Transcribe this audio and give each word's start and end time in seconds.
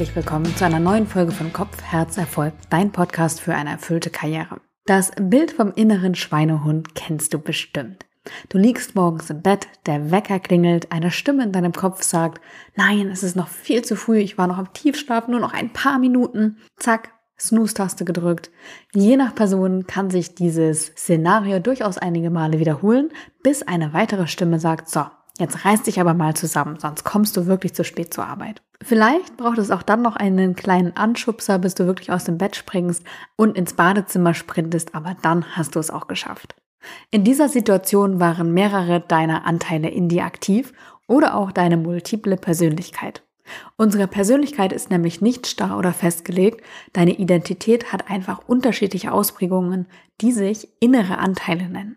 herzlich 0.00 0.16
willkommen 0.16 0.56
zu 0.56 0.64
einer 0.64 0.80
neuen 0.80 1.06
Folge 1.06 1.30
von 1.30 1.52
Kopf, 1.52 1.82
Herz, 1.82 2.16
Erfolg, 2.16 2.54
dein 2.70 2.90
Podcast 2.90 3.38
für 3.38 3.54
eine 3.54 3.68
erfüllte 3.68 4.08
Karriere. 4.08 4.62
Das 4.86 5.12
Bild 5.20 5.50
vom 5.52 5.74
inneren 5.74 6.14
Schweinehund 6.14 6.94
kennst 6.94 7.34
du 7.34 7.38
bestimmt. 7.38 8.06
Du 8.48 8.56
liegst 8.56 8.94
morgens 8.94 9.28
im 9.28 9.42
Bett, 9.42 9.68
der 9.84 10.10
Wecker 10.10 10.40
klingelt, 10.40 10.90
eine 10.90 11.10
Stimme 11.10 11.42
in 11.42 11.52
deinem 11.52 11.72
Kopf 11.72 12.00
sagt, 12.00 12.40
nein, 12.76 13.10
es 13.10 13.22
ist 13.22 13.36
noch 13.36 13.48
viel 13.48 13.82
zu 13.82 13.94
früh, 13.94 14.20
ich 14.20 14.38
war 14.38 14.46
noch 14.46 14.58
im 14.58 14.72
Tiefschlaf, 14.72 15.28
nur 15.28 15.38
noch 15.38 15.52
ein 15.52 15.70
paar 15.70 15.98
Minuten. 15.98 16.56
Zack, 16.78 17.10
Snooze-Taste 17.38 18.06
gedrückt. 18.06 18.50
Je 18.94 19.18
nach 19.18 19.34
Person 19.34 19.86
kann 19.86 20.08
sich 20.08 20.34
dieses 20.34 20.86
Szenario 20.96 21.58
durchaus 21.58 21.98
einige 21.98 22.30
Male 22.30 22.58
wiederholen, 22.58 23.10
bis 23.42 23.62
eine 23.62 23.92
weitere 23.92 24.28
Stimme 24.28 24.60
sagt, 24.60 24.88
so, 24.88 25.04
Jetzt 25.40 25.64
reiß 25.64 25.84
dich 25.84 25.98
aber 25.98 26.12
mal 26.12 26.34
zusammen, 26.34 26.78
sonst 26.78 27.02
kommst 27.02 27.34
du 27.34 27.46
wirklich 27.46 27.72
zu 27.72 27.82
spät 27.82 28.12
zur 28.12 28.26
Arbeit. 28.26 28.60
Vielleicht 28.82 29.38
braucht 29.38 29.56
es 29.56 29.70
auch 29.70 29.82
dann 29.82 30.02
noch 30.02 30.16
einen 30.16 30.54
kleinen 30.54 30.94
Anschubser, 30.94 31.58
bis 31.58 31.74
du 31.74 31.86
wirklich 31.86 32.12
aus 32.12 32.24
dem 32.24 32.36
Bett 32.36 32.56
springst 32.56 33.02
und 33.36 33.56
ins 33.56 33.72
Badezimmer 33.72 34.34
sprintest, 34.34 34.94
aber 34.94 35.16
dann 35.22 35.56
hast 35.56 35.74
du 35.76 35.78
es 35.78 35.90
auch 35.90 36.08
geschafft. 36.08 36.56
In 37.10 37.24
dieser 37.24 37.48
Situation 37.48 38.20
waren 38.20 38.52
mehrere 38.52 39.00
deiner 39.00 39.46
Anteile 39.46 39.88
in 39.88 40.10
dir 40.10 40.24
aktiv 40.24 40.74
oder 41.06 41.34
auch 41.34 41.52
deine 41.52 41.78
multiple 41.78 42.36
Persönlichkeit. 42.36 43.22
Unsere 43.78 44.08
Persönlichkeit 44.08 44.74
ist 44.74 44.90
nämlich 44.90 45.22
nicht 45.22 45.46
starr 45.46 45.78
oder 45.78 45.94
festgelegt, 45.94 46.62
deine 46.92 47.18
Identität 47.18 47.94
hat 47.94 48.10
einfach 48.10 48.42
unterschiedliche 48.46 49.10
Ausprägungen, 49.10 49.86
die 50.20 50.32
sich 50.32 50.68
innere 50.80 51.16
Anteile 51.16 51.70
nennen. 51.70 51.96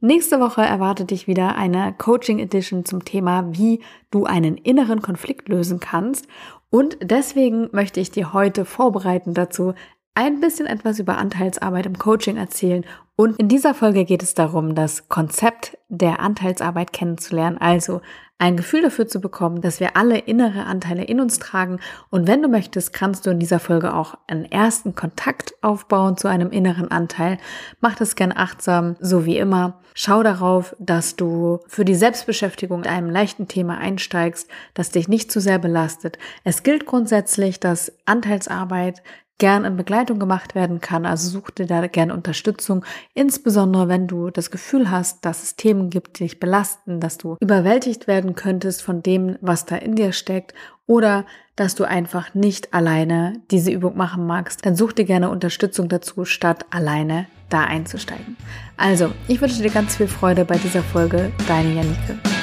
Nächste 0.00 0.40
Woche 0.40 0.62
erwartet 0.62 1.10
dich 1.10 1.26
wieder 1.26 1.56
eine 1.56 1.94
Coaching 1.96 2.38
Edition 2.38 2.84
zum 2.84 3.04
Thema, 3.04 3.46
wie 3.52 3.80
du 4.10 4.24
einen 4.24 4.56
inneren 4.56 5.02
Konflikt 5.02 5.48
lösen 5.48 5.80
kannst. 5.80 6.26
Und 6.70 6.98
deswegen 7.02 7.68
möchte 7.72 8.00
ich 8.00 8.10
dir 8.10 8.32
heute 8.32 8.64
vorbereiten 8.64 9.32
dazu, 9.32 9.74
ein 10.14 10.40
bisschen 10.40 10.66
etwas 10.66 10.98
über 10.98 11.18
Anteilsarbeit 11.18 11.86
im 11.86 11.98
Coaching 11.98 12.36
erzählen. 12.36 12.84
Und 13.16 13.38
in 13.38 13.48
dieser 13.48 13.74
Folge 13.74 14.04
geht 14.04 14.22
es 14.22 14.34
darum, 14.34 14.74
das 14.74 15.08
Konzept 15.08 15.78
der 15.88 16.20
Anteilsarbeit 16.20 16.92
kennenzulernen, 16.92 17.58
also 17.58 18.00
ein 18.38 18.56
Gefühl 18.56 18.82
dafür 18.82 19.06
zu 19.06 19.20
bekommen, 19.20 19.60
dass 19.60 19.78
wir 19.78 19.96
alle 19.96 20.18
innere 20.18 20.64
Anteile 20.64 21.04
in 21.04 21.20
uns 21.20 21.38
tragen. 21.38 21.78
Und 22.10 22.26
wenn 22.26 22.42
du 22.42 22.48
möchtest, 22.48 22.92
kannst 22.92 23.24
du 23.24 23.30
in 23.30 23.38
dieser 23.38 23.60
Folge 23.60 23.94
auch 23.94 24.18
einen 24.26 24.44
ersten 24.44 24.96
Kontakt 24.96 25.54
aufbauen 25.62 26.16
zu 26.16 26.26
einem 26.26 26.50
inneren 26.50 26.90
Anteil. 26.90 27.38
Mach 27.80 27.94
das 27.94 28.16
gern 28.16 28.32
achtsam, 28.36 28.96
so 29.00 29.24
wie 29.24 29.38
immer. 29.38 29.80
Schau 29.94 30.24
darauf, 30.24 30.74
dass 30.80 31.14
du 31.14 31.60
für 31.68 31.84
die 31.84 31.94
Selbstbeschäftigung 31.94 32.80
mit 32.80 32.88
einem 32.88 33.08
leichten 33.08 33.46
Thema 33.46 33.78
einsteigst, 33.78 34.50
das 34.74 34.90
dich 34.90 35.06
nicht 35.06 35.30
zu 35.30 35.40
sehr 35.40 35.60
belastet. 35.60 36.18
Es 36.42 36.64
gilt 36.64 36.86
grundsätzlich, 36.86 37.60
dass 37.60 37.92
Anteilsarbeit 38.04 39.04
gern 39.38 39.64
in 39.64 39.76
Begleitung 39.76 40.18
gemacht 40.18 40.54
werden 40.54 40.80
kann. 40.80 41.06
Also 41.06 41.28
such 41.28 41.50
dir 41.50 41.66
da 41.66 41.86
gerne 41.86 42.14
Unterstützung, 42.14 42.84
insbesondere 43.14 43.88
wenn 43.88 44.06
du 44.06 44.30
das 44.30 44.50
Gefühl 44.50 44.90
hast, 44.90 45.24
dass 45.24 45.42
es 45.42 45.56
Themen 45.56 45.90
gibt, 45.90 46.18
die 46.18 46.24
dich 46.24 46.40
belasten, 46.40 47.00
dass 47.00 47.18
du 47.18 47.36
überwältigt 47.40 48.06
werden 48.06 48.34
könntest 48.34 48.82
von 48.82 49.02
dem, 49.02 49.36
was 49.40 49.66
da 49.66 49.76
in 49.76 49.96
dir 49.96 50.12
steckt 50.12 50.54
oder 50.86 51.24
dass 51.56 51.74
du 51.74 51.84
einfach 51.84 52.34
nicht 52.34 52.74
alleine 52.74 53.40
diese 53.50 53.70
Übung 53.70 53.96
machen 53.96 54.26
magst, 54.26 54.66
dann 54.66 54.76
such 54.76 54.92
dir 54.92 55.04
gerne 55.04 55.30
Unterstützung 55.30 55.88
dazu, 55.88 56.24
statt 56.24 56.66
alleine 56.70 57.26
da 57.48 57.64
einzusteigen. 57.64 58.36
Also, 58.76 59.12
ich 59.28 59.40
wünsche 59.40 59.62
dir 59.62 59.70
ganz 59.70 59.96
viel 59.96 60.08
Freude 60.08 60.44
bei 60.44 60.58
dieser 60.58 60.82
Folge. 60.82 61.30
Deine 61.46 61.74
Janike. 61.74 62.33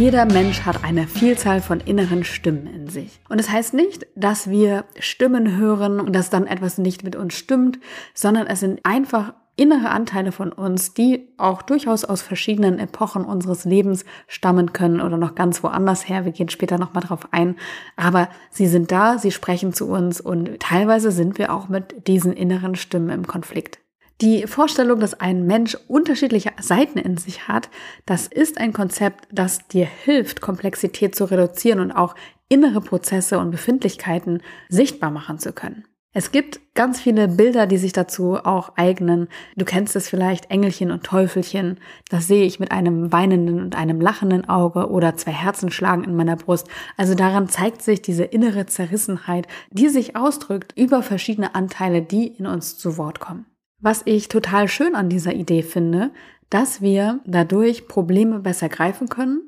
Jeder 0.00 0.24
Mensch 0.24 0.62
hat 0.62 0.82
eine 0.82 1.06
Vielzahl 1.06 1.60
von 1.60 1.78
inneren 1.78 2.24
Stimmen 2.24 2.66
in 2.66 2.88
sich. 2.88 3.20
Und 3.28 3.38
es 3.38 3.48
das 3.48 3.54
heißt 3.54 3.74
nicht, 3.74 4.06
dass 4.16 4.48
wir 4.48 4.86
Stimmen 4.98 5.58
hören 5.58 6.00
und 6.00 6.16
dass 6.16 6.30
dann 6.30 6.46
etwas 6.46 6.78
nicht 6.78 7.04
mit 7.04 7.16
uns 7.16 7.34
stimmt, 7.34 7.78
sondern 8.14 8.46
es 8.46 8.60
sind 8.60 8.80
einfach 8.82 9.34
innere 9.56 9.90
Anteile 9.90 10.32
von 10.32 10.54
uns, 10.54 10.94
die 10.94 11.28
auch 11.36 11.60
durchaus 11.60 12.06
aus 12.06 12.22
verschiedenen 12.22 12.78
Epochen 12.78 13.26
unseres 13.26 13.66
Lebens 13.66 14.06
stammen 14.26 14.72
können 14.72 15.02
oder 15.02 15.18
noch 15.18 15.34
ganz 15.34 15.62
woanders 15.62 16.08
her. 16.08 16.24
Wir 16.24 16.32
gehen 16.32 16.48
später 16.48 16.78
nochmal 16.78 17.02
drauf 17.02 17.28
ein. 17.30 17.56
Aber 17.96 18.30
sie 18.48 18.68
sind 18.68 18.90
da, 18.90 19.18
sie 19.18 19.30
sprechen 19.30 19.74
zu 19.74 19.88
uns 19.88 20.18
und 20.18 20.60
teilweise 20.60 21.10
sind 21.10 21.36
wir 21.36 21.52
auch 21.52 21.68
mit 21.68 22.08
diesen 22.08 22.32
inneren 22.32 22.74
Stimmen 22.74 23.10
im 23.10 23.26
Konflikt. 23.26 23.80
Die 24.20 24.46
Vorstellung, 24.46 25.00
dass 25.00 25.18
ein 25.18 25.46
Mensch 25.46 25.78
unterschiedliche 25.88 26.50
Seiten 26.60 26.98
in 26.98 27.16
sich 27.16 27.48
hat, 27.48 27.70
das 28.04 28.26
ist 28.26 28.58
ein 28.58 28.74
Konzept, 28.74 29.26
das 29.32 29.66
dir 29.68 29.86
hilft, 29.86 30.42
Komplexität 30.42 31.14
zu 31.14 31.24
reduzieren 31.24 31.80
und 31.80 31.92
auch 31.92 32.14
innere 32.50 32.82
Prozesse 32.82 33.38
und 33.38 33.50
Befindlichkeiten 33.50 34.42
sichtbar 34.68 35.10
machen 35.10 35.38
zu 35.38 35.54
können. 35.54 35.84
Es 36.12 36.32
gibt 36.32 36.60
ganz 36.74 37.00
viele 37.00 37.28
Bilder, 37.28 37.66
die 37.66 37.78
sich 37.78 37.92
dazu 37.92 38.34
auch 38.34 38.76
eignen. 38.76 39.28
Du 39.56 39.64
kennst 39.64 39.94
es 39.94 40.08
vielleicht, 40.08 40.50
Engelchen 40.50 40.90
und 40.90 41.04
Teufelchen. 41.04 41.78
Das 42.10 42.26
sehe 42.26 42.44
ich 42.44 42.58
mit 42.58 42.72
einem 42.72 43.12
weinenden 43.12 43.62
und 43.62 43.76
einem 43.76 44.00
lachenden 44.00 44.48
Auge 44.48 44.90
oder 44.90 45.16
zwei 45.16 45.30
Herzen 45.30 45.70
schlagen 45.70 46.02
in 46.02 46.16
meiner 46.16 46.34
Brust. 46.36 46.66
Also 46.96 47.14
daran 47.14 47.48
zeigt 47.48 47.80
sich 47.80 48.02
diese 48.02 48.24
innere 48.24 48.66
Zerrissenheit, 48.66 49.46
die 49.70 49.88
sich 49.88 50.16
ausdrückt 50.16 50.76
über 50.76 51.04
verschiedene 51.04 51.54
Anteile, 51.54 52.02
die 52.02 52.26
in 52.26 52.46
uns 52.46 52.76
zu 52.76 52.98
Wort 52.98 53.20
kommen. 53.20 53.46
Was 53.80 54.02
ich 54.04 54.28
total 54.28 54.68
schön 54.68 54.94
an 54.94 55.08
dieser 55.08 55.32
Idee 55.32 55.62
finde, 55.62 56.10
dass 56.50 56.82
wir 56.82 57.20
dadurch 57.24 57.88
Probleme 57.88 58.40
besser 58.40 58.68
greifen 58.68 59.08
können, 59.08 59.42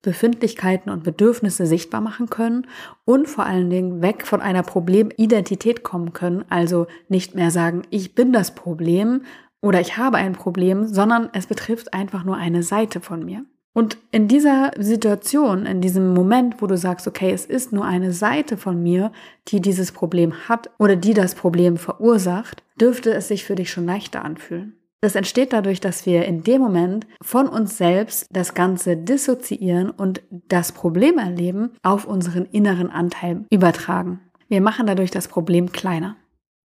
Befindlichkeiten 0.00 0.90
und 0.90 1.04
Bedürfnisse 1.04 1.66
sichtbar 1.66 2.00
machen 2.00 2.30
können 2.30 2.66
und 3.04 3.28
vor 3.28 3.44
allen 3.44 3.70
Dingen 3.70 4.02
weg 4.02 4.26
von 4.26 4.40
einer 4.40 4.62
Problemidentität 4.62 5.82
kommen 5.82 6.12
können, 6.12 6.44
also 6.48 6.86
nicht 7.08 7.34
mehr 7.34 7.50
sagen, 7.50 7.82
ich 7.90 8.14
bin 8.14 8.32
das 8.32 8.54
Problem 8.54 9.22
oder 9.60 9.80
ich 9.80 9.96
habe 9.96 10.18
ein 10.18 10.32
Problem, 10.32 10.86
sondern 10.86 11.30
es 11.32 11.46
betrifft 11.46 11.92
einfach 11.92 12.24
nur 12.24 12.36
eine 12.36 12.62
Seite 12.62 13.00
von 13.00 13.24
mir. 13.24 13.44
Und 13.74 13.98
in 14.12 14.28
dieser 14.28 14.70
Situation, 14.78 15.66
in 15.66 15.80
diesem 15.80 16.14
Moment, 16.14 16.62
wo 16.62 16.68
du 16.68 16.78
sagst, 16.78 17.08
okay, 17.08 17.32
es 17.32 17.44
ist 17.44 17.72
nur 17.72 17.84
eine 17.84 18.12
Seite 18.12 18.56
von 18.56 18.80
mir, 18.80 19.10
die 19.48 19.60
dieses 19.60 19.90
Problem 19.90 20.48
hat 20.48 20.70
oder 20.78 20.94
die 20.94 21.12
das 21.12 21.34
Problem 21.34 21.76
verursacht, 21.76 22.62
dürfte 22.80 23.12
es 23.12 23.28
sich 23.28 23.44
für 23.44 23.56
dich 23.56 23.70
schon 23.70 23.84
leichter 23.84 24.24
anfühlen. 24.24 24.76
Das 25.00 25.16
entsteht 25.16 25.52
dadurch, 25.52 25.80
dass 25.80 26.06
wir 26.06 26.24
in 26.24 26.44
dem 26.44 26.62
Moment 26.62 27.06
von 27.20 27.48
uns 27.48 27.76
selbst 27.76 28.26
das 28.30 28.54
Ganze 28.54 28.96
dissoziieren 28.96 29.90
und 29.90 30.22
das 30.48 30.72
Problem 30.72 31.18
erleben 31.18 31.72
auf 31.82 32.06
unseren 32.06 32.46
inneren 32.46 32.90
Anteil 32.90 33.44
übertragen. 33.50 34.20
Wir 34.48 34.62
machen 34.62 34.86
dadurch 34.86 35.10
das 35.10 35.28
Problem 35.28 35.72
kleiner. 35.72 36.16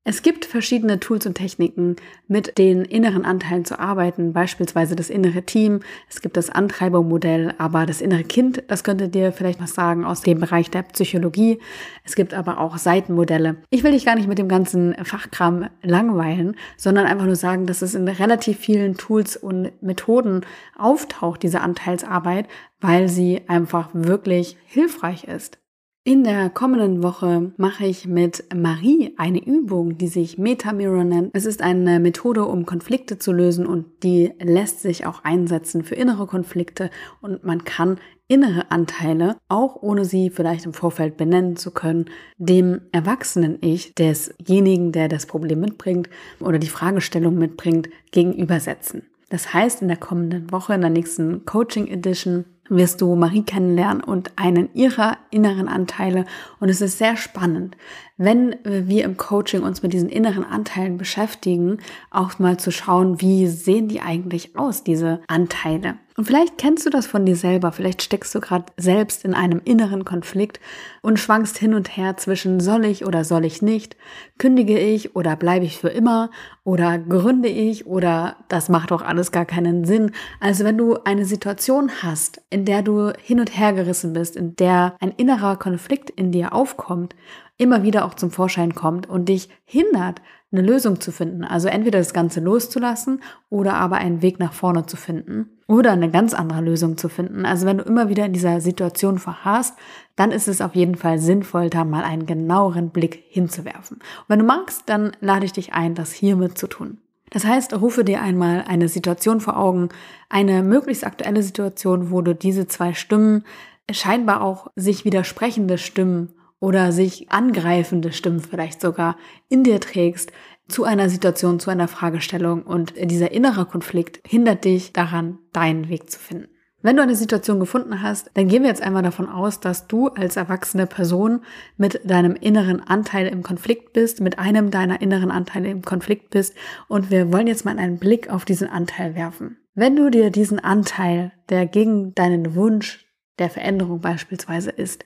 Es 0.05 0.23
gibt 0.23 0.45
verschiedene 0.45 0.99
Tools 1.01 1.25
und 1.25 1.35
Techniken, 1.35 1.97
mit 2.27 2.57
den 2.57 2.83
inneren 2.83 3.25
Anteilen 3.25 3.65
zu 3.65 3.77
arbeiten, 3.77 4.31
beispielsweise 4.31 4.95
das 4.95 5.09
innere 5.09 5.43
Team, 5.43 5.81
es 6.09 6.21
gibt 6.21 6.37
das 6.37 6.49
Antreibermodell, 6.49 7.53
aber 7.57 7.85
das 7.85 7.99
innere 7.99 8.23
Kind, 8.23 8.63
das 8.69 8.85
könnte 8.85 9.09
dir 9.09 9.33
vielleicht 9.33 9.61
was 9.61 9.75
sagen 9.75 10.05
aus 10.05 10.21
dem 10.21 10.39
Bereich 10.39 10.71
der 10.71 10.83
Psychologie. 10.83 11.59
Es 12.05 12.15
gibt 12.15 12.33
aber 12.33 12.59
auch 12.59 12.77
Seitenmodelle. 12.77 13.57
Ich 13.69 13.83
will 13.83 13.91
dich 13.91 14.05
gar 14.05 14.15
nicht 14.15 14.29
mit 14.29 14.39
dem 14.39 14.47
ganzen 14.47 14.95
Fachkram 15.03 15.69
langweilen, 15.83 16.55
sondern 16.77 17.05
einfach 17.05 17.25
nur 17.25 17.35
sagen, 17.35 17.65
dass 17.65 17.81
es 17.81 17.93
in 17.93 18.07
relativ 18.07 18.57
vielen 18.57 18.95
Tools 18.95 19.35
und 19.35 19.71
Methoden 19.83 20.41
auftaucht, 20.77 21.43
diese 21.43 21.59
Anteilsarbeit, 21.59 22.47
weil 22.79 23.09
sie 23.09 23.41
einfach 23.47 23.89
wirklich 23.93 24.57
hilfreich 24.65 25.25
ist. 25.25 25.59
In 26.05 26.23
der 26.23 26.49
kommenden 26.49 27.03
Woche 27.03 27.51
mache 27.57 27.85
ich 27.85 28.07
mit 28.07 28.45
Marie 28.55 29.13
eine 29.17 29.45
Übung, 29.45 29.97
die 29.97 30.07
sich 30.07 30.37
Metamirror 30.37 31.03
nennt. 31.03 31.31
Es 31.33 31.45
ist 31.45 31.61
eine 31.61 31.99
Methode, 31.99 32.45
um 32.45 32.65
Konflikte 32.65 33.19
zu 33.19 33.33
lösen 33.33 33.67
und 33.67 33.85
die 34.03 34.31
lässt 34.39 34.81
sich 34.81 35.05
auch 35.05 35.25
einsetzen 35.25 35.83
für 35.83 35.95
innere 35.95 36.25
Konflikte 36.25 36.89
und 37.19 37.43
man 37.43 37.65
kann 37.65 37.99
innere 38.29 38.71
Anteile, 38.71 39.35
auch 39.49 39.75
ohne 39.81 40.05
sie 40.05 40.29
vielleicht 40.29 40.65
im 40.65 40.73
Vorfeld 40.73 41.17
benennen 41.17 41.57
zu 41.57 41.71
können, 41.71 42.05
dem 42.37 42.79
erwachsenen 42.93 43.57
Ich 43.59 43.93
desjenigen, 43.93 44.93
der 44.93 45.09
das 45.09 45.25
Problem 45.25 45.59
mitbringt 45.59 46.09
oder 46.39 46.59
die 46.59 46.67
Fragestellung 46.67 47.37
mitbringt, 47.37 47.89
gegenübersetzen. 48.11 49.03
Das 49.29 49.53
heißt, 49.53 49.81
in 49.81 49.89
der 49.89 49.97
kommenden 49.97 50.51
Woche, 50.51 50.73
in 50.73 50.81
der 50.81 50.89
nächsten 50.89 51.45
Coaching 51.45 51.87
Edition, 51.87 52.45
wirst 52.69 53.01
du 53.01 53.15
Marie 53.15 53.43
kennenlernen 53.43 54.03
und 54.03 54.31
einen 54.37 54.69
ihrer 54.73 55.17
inneren 55.31 55.67
Anteile. 55.67 56.25
Und 56.59 56.69
es 56.69 56.81
ist 56.81 56.97
sehr 56.97 57.17
spannend, 57.17 57.75
wenn 58.17 58.55
wir 58.63 59.05
im 59.05 59.17
Coaching 59.17 59.63
uns 59.63 59.81
mit 59.81 59.93
diesen 59.93 60.09
inneren 60.09 60.43
Anteilen 60.43 60.97
beschäftigen, 60.97 61.77
auch 62.11 62.37
mal 62.39 62.57
zu 62.57 62.71
schauen, 62.71 63.21
wie 63.21 63.47
sehen 63.47 63.87
die 63.87 64.01
eigentlich 64.01 64.57
aus, 64.57 64.83
diese 64.83 65.21
Anteile. 65.27 65.95
Und 66.19 66.25
vielleicht 66.25 66.57
kennst 66.57 66.85
du 66.85 66.89
das 66.89 67.07
von 67.07 67.25
dir 67.25 67.37
selber, 67.37 67.71
vielleicht 67.71 68.01
steckst 68.01 68.35
du 68.35 68.41
gerade 68.41 68.65
selbst 68.75 69.23
in 69.23 69.33
einem 69.33 69.61
inneren 69.63 70.03
Konflikt 70.03 70.59
und 71.01 71.17
schwankst 71.17 71.57
hin 71.57 71.73
und 71.73 71.95
her 71.95 72.17
zwischen 72.17 72.59
soll 72.59 72.83
ich 72.83 73.05
oder 73.05 73.23
soll 73.23 73.45
ich 73.45 73.61
nicht, 73.61 73.95
kündige 74.37 74.77
ich 74.77 75.15
oder 75.15 75.37
bleibe 75.37 75.63
ich 75.63 75.77
für 75.77 75.87
immer 75.87 76.29
oder 76.65 76.99
gründe 76.99 77.47
ich 77.47 77.87
oder 77.87 78.35
das 78.49 78.67
macht 78.67 78.91
doch 78.91 79.01
alles 79.01 79.31
gar 79.31 79.45
keinen 79.45 79.85
Sinn. 79.85 80.11
Also 80.41 80.65
wenn 80.65 80.77
du 80.77 80.97
eine 81.05 81.23
Situation 81.23 81.89
hast, 82.03 82.41
in 82.49 82.65
der 82.65 82.81
du 82.81 83.13
hin 83.23 83.39
und 83.39 83.57
her 83.57 83.71
gerissen 83.71 84.11
bist, 84.11 84.35
in 84.35 84.57
der 84.57 84.97
ein 84.99 85.13
innerer 85.15 85.55
Konflikt 85.55 86.09
in 86.09 86.33
dir 86.33 86.51
aufkommt, 86.51 87.15
immer 87.57 87.83
wieder 87.83 88.03
auch 88.03 88.13
zum 88.13 88.29
Vorschein 88.29 88.75
kommt 88.75 89.07
und 89.07 89.29
dich 89.29 89.47
hindert, 89.63 90.21
eine 90.51 90.63
Lösung 90.63 90.99
zu 90.99 91.13
finden. 91.13 91.45
Also 91.45 91.69
entweder 91.69 91.99
das 91.99 92.11
Ganze 92.11 92.41
loszulassen 92.41 93.21
oder 93.49 93.75
aber 93.75 93.95
einen 93.95 94.21
Weg 94.21 94.37
nach 94.37 94.51
vorne 94.51 94.85
zu 94.85 94.97
finden 94.97 95.51
oder 95.69 95.91
eine 95.91 96.09
ganz 96.09 96.33
andere 96.33 96.61
Lösung 96.61 96.97
zu 96.97 97.09
finden. 97.09 97.45
Also 97.45 97.67
wenn 97.67 97.77
du 97.77 97.83
immer 97.83 98.09
wieder 98.09 98.25
in 98.25 98.33
dieser 98.33 98.59
Situation 98.59 99.19
verharrst, 99.19 99.75
dann 100.15 100.31
ist 100.31 100.47
es 100.47 100.61
auf 100.61 100.73
jeden 100.73 100.95
Fall 100.95 101.19
sinnvoll, 101.19 101.69
da 101.69 101.85
mal 101.85 102.03
einen 102.03 102.25
genaueren 102.25 102.89
Blick 102.89 103.23
hinzuwerfen. 103.29 103.97
Und 103.97 104.25
wenn 104.27 104.39
du 104.39 104.45
magst, 104.45 104.83
dann 104.87 105.11
lade 105.21 105.45
ich 105.45 105.53
dich 105.53 105.71
ein, 105.71 105.93
das 105.93 106.11
hiermit 106.11 106.57
zu 106.57 106.65
tun. 106.65 106.97
Das 107.29 107.45
heißt, 107.45 107.79
rufe 107.79 108.03
dir 108.03 108.19
einmal 108.19 108.63
eine 108.67 108.89
Situation 108.89 109.41
vor 109.41 109.57
Augen, 109.57 109.89
eine 110.27 110.63
möglichst 110.63 111.05
aktuelle 111.05 111.43
Situation, 111.43 112.09
wo 112.09 112.23
du 112.23 112.33
diese 112.33 112.67
zwei 112.67 112.95
Stimmen, 112.95 113.43
scheinbar 113.91 114.41
auch 114.41 114.71
sich 114.75 115.05
widersprechende 115.05 115.77
Stimmen 115.77 116.29
oder 116.59 116.91
sich 116.91 117.31
angreifende 117.31 118.11
Stimmen 118.11 118.39
vielleicht 118.39 118.81
sogar 118.81 119.17
in 119.49 119.63
dir 119.63 119.79
trägst 119.79 120.31
zu 120.69 120.83
einer 120.83 121.09
Situation, 121.09 121.59
zu 121.59 121.69
einer 121.69 121.87
Fragestellung 121.87 122.63
und 122.63 122.93
dieser 122.97 123.31
innere 123.31 123.65
Konflikt 123.65 124.21
hindert 124.25 124.65
dich 124.65 124.93
daran, 124.93 125.39
deinen 125.51 125.89
Weg 125.89 126.09
zu 126.09 126.19
finden. 126.19 126.49
Wenn 126.81 126.95
du 126.95 127.03
eine 127.03 127.15
Situation 127.15 127.59
gefunden 127.59 128.01
hast, 128.01 128.31
dann 128.35 128.47
gehen 128.47 128.63
wir 128.63 128.69
jetzt 128.69 128.81
einmal 128.81 129.03
davon 129.03 129.27
aus, 129.27 129.59
dass 129.59 129.87
du 129.87 130.07
als 130.07 130.37
erwachsene 130.37 130.87
Person 130.87 131.41
mit 131.75 131.99
deinem 132.09 132.35
inneren 132.35 132.79
Anteil 132.79 133.27
im 133.27 133.43
Konflikt 133.43 133.91
bist, 133.91 134.21
mit 134.21 134.39
einem 134.39 134.71
deiner 134.71 135.01
inneren 135.01 135.29
Anteile 135.29 135.69
im 135.69 135.81
Konflikt 135.81 136.29
bist 136.29 136.55
und 136.87 137.11
wir 137.11 137.33
wollen 137.33 137.47
jetzt 137.47 137.65
mal 137.65 137.77
einen 137.77 137.99
Blick 137.99 138.29
auf 138.29 138.45
diesen 138.45 138.69
Anteil 138.69 139.13
werfen. 139.15 139.57
Wenn 139.75 139.97
du 139.97 140.09
dir 140.09 140.29
diesen 140.29 140.59
Anteil, 140.59 141.33
der 141.49 141.65
gegen 141.65 142.15
deinen 142.15 142.55
Wunsch 142.55 143.05
der 143.39 143.49
Veränderung 143.49 143.99
beispielsweise 143.99 144.69
ist, 144.69 145.03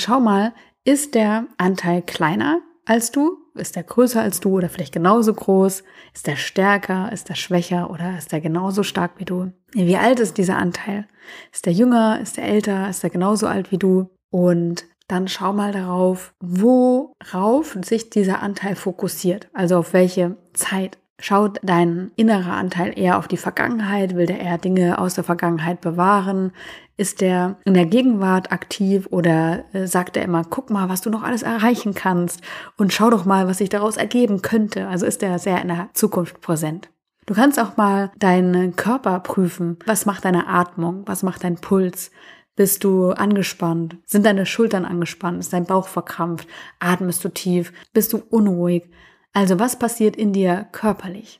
schau 0.00 0.20
mal, 0.20 0.52
ist 0.84 1.16
der 1.16 1.46
Anteil 1.58 2.02
kleiner 2.02 2.60
als 2.86 3.10
du? 3.10 3.36
Ist 3.60 3.76
der 3.76 3.82
größer 3.82 4.20
als 4.20 4.40
du 4.40 4.56
oder 4.56 4.68
vielleicht 4.68 4.92
genauso 4.92 5.32
groß? 5.32 5.84
Ist 6.14 6.26
der 6.26 6.36
stärker? 6.36 7.12
Ist 7.12 7.28
der 7.28 7.34
schwächer 7.34 7.90
oder 7.90 8.16
ist 8.18 8.32
der 8.32 8.40
genauso 8.40 8.82
stark 8.82 9.12
wie 9.18 9.24
du? 9.24 9.52
Wie 9.72 9.96
alt 9.96 10.20
ist 10.20 10.38
dieser 10.38 10.56
Anteil? 10.56 11.06
Ist 11.52 11.66
der 11.66 11.72
jünger? 11.72 12.20
Ist 12.20 12.36
der 12.36 12.44
älter? 12.44 12.88
Ist 12.88 13.02
der 13.02 13.10
genauso 13.10 13.46
alt 13.46 13.70
wie 13.70 13.78
du? 13.78 14.10
Und 14.30 14.84
dann 15.08 15.26
schau 15.26 15.52
mal 15.52 15.72
darauf, 15.72 16.34
worauf 16.40 17.76
sich 17.84 18.10
dieser 18.10 18.42
Anteil 18.42 18.76
fokussiert, 18.76 19.48
also 19.52 19.78
auf 19.78 19.92
welche 19.92 20.36
Zeit. 20.52 20.98
Schaut 21.20 21.58
dein 21.62 22.12
innerer 22.16 22.52
Anteil 22.52 22.98
eher 22.98 23.18
auf 23.18 23.28
die 23.28 23.36
Vergangenheit? 23.36 24.14
Will 24.14 24.26
der 24.26 24.40
eher 24.40 24.56
Dinge 24.56 24.98
aus 24.98 25.14
der 25.14 25.24
Vergangenheit 25.24 25.80
bewahren? 25.82 26.52
Ist 27.00 27.22
der 27.22 27.56
in 27.64 27.72
der 27.72 27.86
Gegenwart 27.86 28.52
aktiv 28.52 29.08
oder 29.10 29.64
äh, 29.72 29.86
sagt 29.86 30.18
er 30.18 30.22
immer, 30.22 30.44
guck 30.44 30.68
mal, 30.68 30.90
was 30.90 31.00
du 31.00 31.08
noch 31.08 31.22
alles 31.22 31.40
erreichen 31.40 31.94
kannst 31.94 32.42
und 32.76 32.92
schau 32.92 33.08
doch 33.08 33.24
mal, 33.24 33.48
was 33.48 33.56
sich 33.56 33.70
daraus 33.70 33.96
ergeben 33.96 34.42
könnte? 34.42 34.86
Also 34.86 35.06
ist 35.06 35.22
er 35.22 35.38
sehr 35.38 35.62
in 35.62 35.68
der 35.68 35.88
Zukunft 35.94 36.42
präsent. 36.42 36.90
Du 37.24 37.32
kannst 37.32 37.58
auch 37.58 37.78
mal 37.78 38.12
deinen 38.18 38.76
Körper 38.76 39.18
prüfen. 39.20 39.78
Was 39.86 40.04
macht 40.04 40.26
deine 40.26 40.46
Atmung? 40.46 41.04
Was 41.06 41.22
macht 41.22 41.42
dein 41.42 41.56
Puls? 41.56 42.10
Bist 42.54 42.84
du 42.84 43.12
angespannt? 43.12 43.96
Sind 44.04 44.26
deine 44.26 44.44
Schultern 44.44 44.84
angespannt? 44.84 45.40
Ist 45.40 45.54
dein 45.54 45.64
Bauch 45.64 45.88
verkrampft? 45.88 46.46
Atmest 46.80 47.24
du 47.24 47.30
tief? 47.30 47.72
Bist 47.94 48.12
du 48.12 48.18
unruhig? 48.28 48.90
Also 49.32 49.58
was 49.58 49.78
passiert 49.78 50.16
in 50.16 50.34
dir 50.34 50.66
körperlich? 50.72 51.39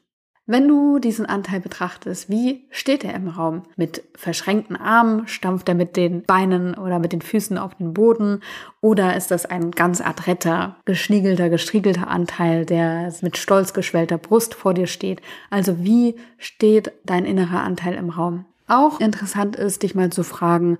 Wenn 0.51 0.67
du 0.67 0.99
diesen 0.99 1.27
Anteil 1.27 1.61
betrachtest, 1.61 2.29
wie 2.29 2.65
steht 2.71 3.05
er 3.05 3.15
im 3.15 3.29
Raum? 3.29 3.63
Mit 3.77 4.03
verschränkten 4.17 4.75
Armen, 4.75 5.29
stampft 5.29 5.69
er 5.69 5.77
mit 5.77 5.97
den 5.97 6.25
Beinen 6.25 6.75
oder 6.75 6.99
mit 6.99 7.13
den 7.13 7.23
Füßen 7.23 7.57
auf 7.57 7.77
den 7.77 7.95
Boden? 7.95 8.43
Oder 8.81 9.17
ist 9.17 9.31
das 9.31 9.47
ein 9.47 9.71
ganz 9.71 10.01
adretter, 10.01 10.75
geschniegelter, 10.87 11.51
gestriegelter 11.51 12.09
Anteil, 12.09 12.67
der 12.67 13.15
mit 13.23 13.39
stolz 13.39 13.75
geschwellter 13.75 14.19
Brust 14.19 14.57
vor 14.57 14.75
dir 14.75 14.89
steht? 14.89 15.23
Also 15.51 15.85
wie 15.85 16.17
steht 16.37 16.91
dein 17.05 17.27
innerer 17.27 17.63
Anteil 17.63 17.95
im 17.95 18.11
Raum? 18.11 18.45
Auch 18.67 18.99
interessant 18.99 19.55
ist, 19.55 19.85
dich 19.85 19.95
mal 19.95 20.11
zu 20.11 20.25
fragen, 20.25 20.79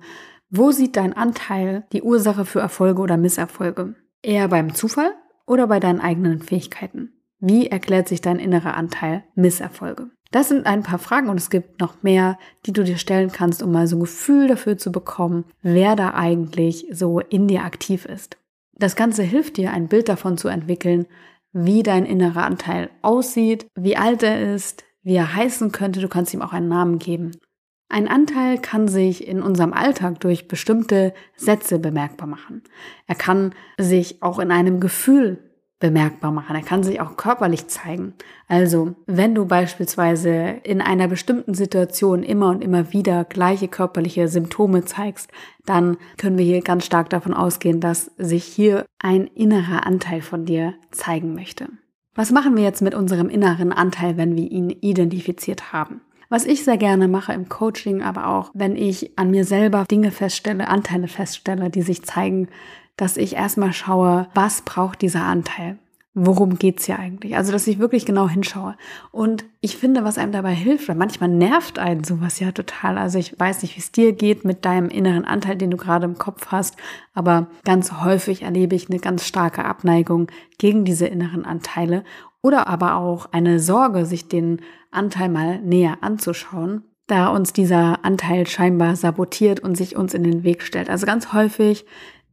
wo 0.49 0.71
sieht 0.71 0.97
dein 0.97 1.13
Anteil 1.13 1.85
die 1.93 2.01
Ursache 2.01 2.43
für 2.43 2.59
Erfolge 2.59 3.01
oder 3.01 3.15
Misserfolge? 3.15 3.95
Eher 4.21 4.49
beim 4.49 4.75
Zufall 4.75 5.13
oder 5.45 5.67
bei 5.67 5.79
deinen 5.79 6.01
eigenen 6.01 6.41
Fähigkeiten? 6.41 7.13
Wie 7.41 7.67
erklärt 7.67 8.07
sich 8.07 8.21
dein 8.21 8.37
innerer 8.37 8.75
Anteil 8.75 9.23
Misserfolge? 9.33 10.11
Das 10.29 10.47
sind 10.47 10.67
ein 10.67 10.83
paar 10.83 10.99
Fragen 10.99 11.27
und 11.27 11.37
es 11.37 11.49
gibt 11.49 11.81
noch 11.81 12.03
mehr, 12.03 12.37
die 12.65 12.71
du 12.71 12.83
dir 12.83 12.97
stellen 12.97 13.31
kannst, 13.31 13.63
um 13.63 13.71
mal 13.71 13.87
so 13.87 13.97
ein 13.97 14.01
Gefühl 14.01 14.47
dafür 14.47 14.77
zu 14.77 14.91
bekommen, 14.91 15.45
wer 15.63 15.95
da 15.95 16.13
eigentlich 16.13 16.85
so 16.91 17.19
in 17.19 17.47
dir 17.47 17.63
aktiv 17.63 18.05
ist. 18.05 18.37
Das 18.75 18.95
Ganze 18.95 19.23
hilft 19.23 19.57
dir, 19.57 19.71
ein 19.71 19.87
Bild 19.87 20.07
davon 20.07 20.37
zu 20.37 20.47
entwickeln, 20.47 21.07
wie 21.51 21.81
dein 21.81 22.05
innerer 22.05 22.45
Anteil 22.45 22.91
aussieht, 23.01 23.65
wie 23.75 23.97
alt 23.97 24.21
er 24.21 24.53
ist, 24.53 24.85
wie 25.01 25.15
er 25.15 25.35
heißen 25.35 25.71
könnte. 25.71 25.99
Du 25.99 26.07
kannst 26.07 26.33
ihm 26.35 26.43
auch 26.43 26.53
einen 26.53 26.69
Namen 26.69 26.99
geben. 26.99 27.31
Ein 27.89 28.07
Anteil 28.07 28.59
kann 28.59 28.87
sich 28.87 29.27
in 29.27 29.41
unserem 29.41 29.73
Alltag 29.73 30.19
durch 30.21 30.47
bestimmte 30.47 31.13
Sätze 31.35 31.79
bemerkbar 31.79 32.27
machen. 32.27 32.61
Er 33.07 33.15
kann 33.15 33.53
sich 33.77 34.21
auch 34.21 34.39
in 34.39 34.51
einem 34.51 34.79
Gefühl 34.79 35.50
bemerkbar 35.81 36.31
machen. 36.31 36.55
Er 36.55 36.61
kann 36.61 36.83
sich 36.83 37.01
auch 37.01 37.17
körperlich 37.17 37.67
zeigen. 37.67 38.13
Also, 38.47 38.95
wenn 39.07 39.35
du 39.35 39.45
beispielsweise 39.45 40.31
in 40.63 40.79
einer 40.79 41.09
bestimmten 41.09 41.53
Situation 41.53 42.23
immer 42.23 42.49
und 42.49 42.63
immer 42.63 42.93
wieder 42.93 43.25
gleiche 43.25 43.67
körperliche 43.67 44.29
Symptome 44.29 44.85
zeigst, 44.85 45.29
dann 45.65 45.97
können 46.17 46.37
wir 46.37 46.45
hier 46.45 46.61
ganz 46.61 46.85
stark 46.85 47.09
davon 47.09 47.33
ausgehen, 47.33 47.81
dass 47.81 48.11
sich 48.17 48.45
hier 48.45 48.85
ein 48.99 49.27
innerer 49.27 49.85
Anteil 49.85 50.21
von 50.21 50.45
dir 50.45 50.75
zeigen 50.91 51.35
möchte. 51.35 51.67
Was 52.15 52.31
machen 52.31 52.55
wir 52.55 52.63
jetzt 52.63 52.81
mit 52.81 52.95
unserem 52.95 53.29
inneren 53.29 53.73
Anteil, 53.73 54.15
wenn 54.15 54.35
wir 54.35 54.49
ihn 54.49 54.69
identifiziert 54.69 55.73
haben? 55.73 56.01
Was 56.31 56.45
ich 56.45 56.63
sehr 56.63 56.77
gerne 56.77 57.09
mache 57.09 57.33
im 57.33 57.49
Coaching, 57.49 58.01
aber 58.01 58.27
auch 58.27 58.51
wenn 58.53 58.77
ich 58.77 59.17
an 59.17 59.31
mir 59.31 59.43
selber 59.43 59.83
Dinge 59.83 60.11
feststelle, 60.11 60.69
Anteile 60.69 61.09
feststelle, 61.09 61.69
die 61.69 61.81
sich 61.81 62.03
zeigen, 62.03 62.47
dass 63.01 63.17
ich 63.17 63.35
erstmal 63.35 63.73
schaue, 63.73 64.27
was 64.33 64.61
braucht 64.61 65.01
dieser 65.01 65.23
Anteil? 65.23 65.77
worum 66.13 66.57
geht's 66.57 66.85
hier 66.85 66.99
eigentlich? 66.99 67.37
Also, 67.37 67.51
dass 67.51 67.67
ich 67.67 67.79
wirklich 67.79 68.05
genau 68.05 68.27
hinschaue. 68.27 68.75
Und 69.11 69.45
ich 69.61 69.77
finde, 69.77 70.03
was 70.03 70.17
einem 70.17 70.33
dabei 70.33 70.53
hilft, 70.53 70.89
weil 70.89 70.95
manchmal 70.95 71.29
nervt 71.29 71.79
einen 71.79 72.03
sowas 72.03 72.39
ja 72.39 72.51
total. 72.51 72.97
Also, 72.97 73.17
ich 73.17 73.39
weiß 73.39 73.61
nicht, 73.61 73.75
wie 73.75 73.79
es 73.79 73.91
dir 73.91 74.11
geht 74.11 74.43
mit 74.43 74.65
deinem 74.65 74.89
inneren 74.89 75.23
Anteil, 75.23 75.55
den 75.55 75.71
du 75.71 75.77
gerade 75.77 76.05
im 76.05 76.17
Kopf 76.17 76.47
hast, 76.47 76.75
aber 77.13 77.47
ganz 77.63 78.03
häufig 78.03 78.41
erlebe 78.41 78.75
ich 78.75 78.89
eine 78.89 78.99
ganz 78.99 79.25
starke 79.25 79.63
Abneigung 79.63 80.27
gegen 80.57 80.83
diese 80.83 81.07
inneren 81.07 81.45
Anteile 81.45 82.03
oder 82.41 82.67
aber 82.67 82.95
auch 82.95 83.27
eine 83.31 83.59
Sorge, 83.59 84.05
sich 84.05 84.27
den 84.27 84.61
Anteil 84.89 85.29
mal 85.29 85.61
näher 85.61 85.99
anzuschauen, 86.01 86.83
da 87.07 87.27
uns 87.27 87.53
dieser 87.53 88.03
Anteil 88.03 88.47
scheinbar 88.47 88.95
sabotiert 88.95 89.59
und 89.61 89.75
sich 89.75 89.95
uns 89.95 90.13
in 90.13 90.23
den 90.23 90.43
Weg 90.43 90.63
stellt. 90.63 90.89
Also 90.89 91.05
ganz 91.05 91.31
häufig 91.31 91.85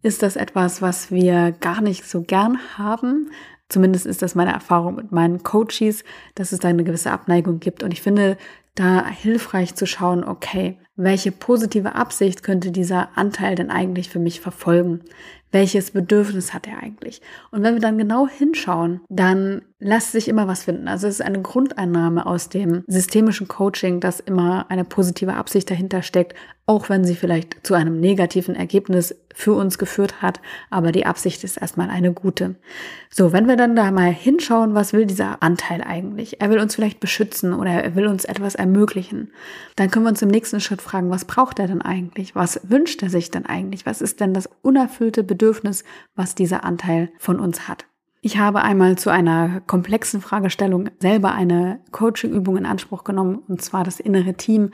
ist 0.02 0.23
das 0.23 0.37
etwas, 0.37 0.81
was 0.83 1.11
wir 1.11 1.52
gar 1.61 1.81
nicht 1.81 2.05
so 2.05 2.23
gern 2.23 2.59
haben. 2.76 3.31
Zumindest 3.69 4.07
ist 4.07 4.23
das 4.23 4.35
meine 4.35 4.52
Erfahrung 4.52 4.97
mit 4.97 5.12
meinen 5.12 5.43
Coaches, 5.43 6.05
dass 6.35 6.52
es 6.52 6.61
da 6.61 6.69
eine 6.69 6.85
gewisse 6.85 7.11
Abneigung 7.11 7.61
gibt. 7.61 7.83
Und 7.83 7.93
ich 7.93 8.00
finde 8.00 8.38
da 8.75 9.07
hilfreich 9.07 9.75
zu 9.75 9.87
schauen, 9.87 10.25
okay, 10.25 10.78
welche 10.97 11.33
positive 11.33 11.95
Absicht 11.95 12.43
könnte 12.43 12.71
dieser 12.71 13.17
Anteil 13.17 13.57
denn 13.57 13.71
eigentlich 13.71 14.09
für 14.09 14.21
mich 14.21 14.40
verfolgen? 14.40 15.02
Welches 15.50 15.93
Bedürfnis 15.93 16.52
hat 16.52 16.67
er 16.67 16.83
eigentlich? 16.83 17.23
Und 17.50 17.62
wenn 17.62 17.75
wir 17.75 17.81
dann 17.81 17.99
genau 17.99 18.28
hinschauen, 18.28 19.00
dann 19.09 19.62
lässt 19.81 20.12
sich 20.12 20.28
immer 20.28 20.49
was 20.49 20.64
finden. 20.64 20.88
Also 20.88 21.07
es 21.07 21.17
ist 21.17 21.26
eine 21.26 21.40
Grundeinnahme 21.40 22.26
aus 22.26 22.49
dem 22.49 22.83
systemischen 22.88 23.47
Coaching, 23.47 24.00
dass 24.00 24.19
immer 24.21 24.67
eine 24.71 24.85
positive 24.85 25.35
Absicht 25.35 25.71
dahinter 25.71 26.02
steckt, 26.02 26.35
auch 26.67 26.90
wenn 26.90 27.05
sie 27.05 27.14
vielleicht 27.14 27.67
zu 27.67 27.75
einem 27.75 27.99
negativen 27.99 28.55
Ergebnis 28.55 29.14
für 29.35 29.55
uns 29.55 29.78
geführt 29.78 30.21
hat, 30.21 30.40
aber 30.69 30.90
die 30.90 31.07
Absicht 31.07 31.45
ist 31.45 31.57
erstmal 31.57 31.88
eine 31.90 32.12
gute. 32.12 32.57
So, 33.09 33.33
wenn 33.33 33.47
wir 33.47 33.57
dann 33.57 33.76
da 33.76 33.90
mal 33.90 34.12
hinschauen, 34.12 34.75
was 34.75 34.93
will 34.93 35.07
dieser 35.07 35.43
Anteil 35.43 35.83
eigentlich? 35.83 36.43
Er 36.43 36.50
will 36.50 36.59
uns 36.59 36.75
vielleicht 36.75 36.99
beschützen 36.99 37.55
oder 37.55 37.71
er 37.71 37.95
will 37.95 38.09
uns 38.09 38.25
etwas 38.25 38.57
ermöglichen. 38.57 39.31
Dann 39.76 39.90
können 39.90 40.05
wir 40.05 40.11
uns 40.11 40.23
im 40.23 40.28
nächsten 40.28 40.61
Schritt 40.61 40.83
fragen, 40.83 41.09
was 41.09 41.25
braucht 41.25 41.61
er 41.61 41.69
denn 41.69 41.81
eigentlich? 41.81 42.35
Was 42.35 42.61
wünscht 42.64 43.02
er 43.02 43.11
sich 43.11 43.31
denn 43.31 43.47
eigentlich? 43.47 43.87
Was 43.87 44.02
ist 44.02 44.21
denn 44.21 44.35
das 44.35 44.50
unerfüllte 44.61 45.23
Bedürfnis, 45.23 45.38
was 46.14 46.35
dieser 46.35 46.64
Anteil 46.64 47.11
von 47.18 47.40
uns 47.40 47.68
hat? 47.68 47.87
Ich 48.21 48.37
habe 48.37 48.62
einmal 48.62 48.99
zu 48.99 49.11
einer 49.11 49.61
komplexen 49.66 50.21
Fragestellung 50.21 50.90
selber 50.99 51.33
eine 51.33 51.80
Coaching-Übung 51.92 52.57
in 52.57 52.66
Anspruch 52.66 53.04
genommen, 53.04 53.42
und 53.47 53.62
zwar 53.62 53.85
das 53.85 54.00
innere 54.00 54.35
Team. 54.35 54.71